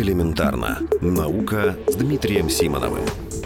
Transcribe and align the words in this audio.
Элементарно. 0.00 0.78
Наука 1.02 1.76
с 1.86 1.94
Дмитрием 1.94 2.48
Симоновым. 2.48 3.04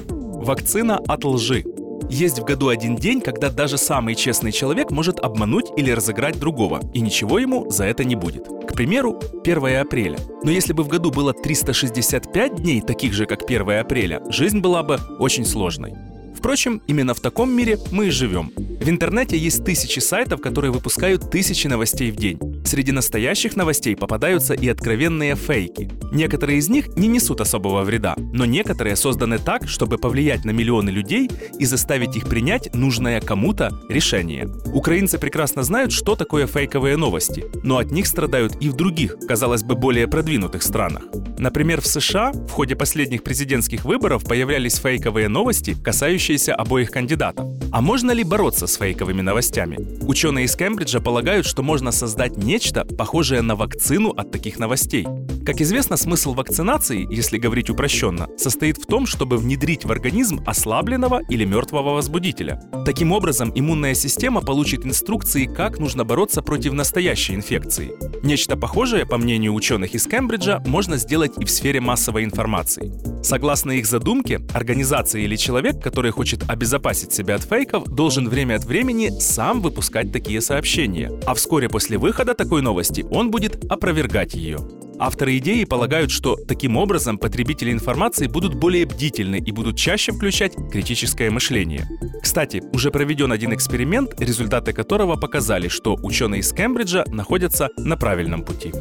Вакцина 0.08 0.98
от 1.08 1.24
лжи. 1.24 1.64
Есть 2.08 2.38
в 2.38 2.44
году 2.44 2.68
один 2.68 2.94
день, 2.94 3.20
когда 3.20 3.50
даже 3.50 3.76
самый 3.76 4.14
честный 4.14 4.52
человек 4.52 4.92
может 4.92 5.18
обмануть 5.18 5.66
или 5.76 5.90
разыграть 5.90 6.38
другого, 6.38 6.80
и 6.92 7.00
ничего 7.00 7.40
ему 7.40 7.68
за 7.70 7.86
это 7.86 8.04
не 8.04 8.14
будет. 8.14 8.46
К 8.68 8.72
примеру, 8.72 9.20
1 9.42 9.80
апреля. 9.80 10.18
Но 10.44 10.52
если 10.52 10.72
бы 10.72 10.84
в 10.84 10.88
году 10.88 11.10
было 11.10 11.32
365 11.32 12.54
дней, 12.62 12.80
таких 12.82 13.14
же, 13.14 13.26
как 13.26 13.42
1 13.42 13.70
апреля, 13.80 14.22
жизнь 14.28 14.60
была 14.60 14.84
бы 14.84 15.00
очень 15.18 15.44
сложной. 15.44 15.94
Впрочем, 16.36 16.82
именно 16.86 17.14
в 17.14 17.20
таком 17.20 17.50
мире 17.50 17.78
мы 17.90 18.06
и 18.06 18.10
живем. 18.10 18.52
В 18.80 18.88
интернете 18.88 19.38
есть 19.38 19.64
тысячи 19.64 19.98
сайтов, 20.00 20.40
которые 20.40 20.70
выпускают 20.70 21.30
тысячи 21.30 21.66
новостей 21.66 22.10
в 22.10 22.16
день. 22.16 22.38
Среди 22.66 22.92
настоящих 22.92 23.56
новостей 23.56 23.96
попадаются 23.96 24.52
и 24.54 24.68
откровенные 24.68 25.36
фейки. 25.36 25.90
Некоторые 26.12 26.58
из 26.58 26.68
них 26.68 26.96
не 26.96 27.08
несут 27.08 27.40
особого 27.40 27.82
вреда, 27.82 28.14
но 28.18 28.44
некоторые 28.44 28.96
созданы 28.96 29.38
так, 29.38 29.68
чтобы 29.68 29.96
повлиять 29.98 30.44
на 30.44 30.50
миллионы 30.50 30.90
людей 30.90 31.30
и 31.58 31.64
заставить 31.64 32.16
их 32.16 32.28
принять 32.28 32.74
нужное 32.74 33.20
кому-то 33.20 33.70
решение. 33.88 34.48
Украинцы 34.72 35.18
прекрасно 35.18 35.62
знают, 35.62 35.92
что 35.92 36.16
такое 36.16 36.46
фейковые 36.46 36.96
новости, 36.96 37.44
но 37.62 37.78
от 37.78 37.90
них 37.90 38.06
страдают 38.06 38.56
и 38.60 38.68
в 38.68 38.74
других, 38.74 39.16
казалось 39.26 39.62
бы, 39.62 39.76
более 39.76 40.08
продвинутых 40.08 40.62
странах. 40.62 41.04
Например, 41.38 41.80
в 41.80 41.86
США 41.86 42.32
в 42.32 42.50
ходе 42.50 42.76
последних 42.76 43.22
президентских 43.22 43.84
выборов 43.84 44.24
появлялись 44.24 44.76
фейковые 44.76 45.28
новости, 45.28 45.74
касающиеся 45.82 46.54
обоих 46.54 46.90
кандидатов. 46.90 47.46
А 47.72 47.80
можно 47.80 48.12
ли 48.12 48.22
бороться 48.22 48.63
с 48.66 48.76
фейковыми 48.76 49.22
новостями? 49.22 49.78
Ученые 50.02 50.46
из 50.46 50.56
Кембриджа 50.56 51.00
полагают, 51.00 51.46
что 51.46 51.62
можно 51.62 51.92
создать 51.92 52.36
нечто, 52.36 52.84
похожее 52.84 53.42
на 53.42 53.56
вакцину 53.56 54.10
от 54.10 54.30
таких 54.30 54.58
новостей. 54.58 55.06
Как 55.44 55.60
известно, 55.60 55.98
смысл 55.98 56.32
вакцинации, 56.32 57.06
если 57.10 57.36
говорить 57.36 57.68
упрощенно, 57.68 58.28
состоит 58.38 58.78
в 58.78 58.86
том, 58.86 59.04
чтобы 59.04 59.36
внедрить 59.36 59.84
в 59.84 59.92
организм 59.92 60.40
ослабленного 60.46 61.20
или 61.28 61.44
мертвого 61.44 61.92
возбудителя. 61.92 62.62
Таким 62.86 63.12
образом, 63.12 63.52
иммунная 63.54 63.92
система 63.92 64.40
получит 64.40 64.86
инструкции, 64.86 65.44
как 65.44 65.78
нужно 65.78 66.04
бороться 66.04 66.40
против 66.40 66.72
настоящей 66.72 67.34
инфекции. 67.34 67.92
Нечто 68.24 68.56
похожее, 68.56 69.04
по 69.04 69.18
мнению 69.18 69.52
ученых 69.52 69.94
из 69.94 70.06
Кембриджа, 70.06 70.62
можно 70.66 70.96
сделать 70.96 71.32
и 71.38 71.44
в 71.44 71.50
сфере 71.50 71.78
массовой 71.78 72.24
информации. 72.24 72.92
Согласно 73.22 73.72
их 73.72 73.84
задумке, 73.84 74.40
организация 74.54 75.20
или 75.22 75.36
человек, 75.36 75.82
который 75.82 76.10
хочет 76.10 76.48
обезопасить 76.48 77.12
себя 77.12 77.34
от 77.34 77.42
фейков, 77.42 77.84
должен 77.84 78.30
время 78.30 78.54
от 78.54 78.64
времени 78.64 79.10
сам 79.20 79.60
выпускать 79.60 80.10
такие 80.10 80.40
сообщения, 80.40 81.12
а 81.26 81.34
вскоре 81.34 81.68
после 81.68 81.98
выхода 81.98 82.32
такой 82.34 82.62
новости 82.62 83.04
он 83.10 83.30
будет 83.30 83.70
опровергать 83.70 84.34
ее. 84.34 84.58
Авторы 84.98 85.38
идеи 85.38 85.64
полагают, 85.64 86.10
что 86.10 86.36
таким 86.36 86.76
образом 86.76 87.18
потребители 87.18 87.72
информации 87.72 88.26
будут 88.26 88.54
более 88.54 88.86
бдительны 88.86 89.36
и 89.36 89.50
будут 89.50 89.76
чаще 89.76 90.12
включать 90.12 90.54
критическое 90.70 91.30
мышление. 91.30 91.88
Кстати, 92.22 92.62
уже 92.72 92.90
проведен 92.90 93.32
один 93.32 93.52
эксперимент, 93.54 94.20
результаты 94.20 94.72
которого 94.72 95.16
показали, 95.16 95.68
что 95.68 95.94
ученые 96.02 96.40
из 96.40 96.52
Кембриджа 96.52 97.04
находятся 97.08 97.68
на 97.76 97.96
правильном 97.96 98.42
пути. 98.42 98.72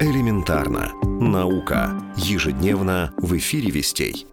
Элементарно. 0.00 0.92
Наука. 1.04 1.94
Ежедневно 2.16 3.14
в 3.16 3.36
эфире 3.36 3.70
«Вестей». 3.70 4.26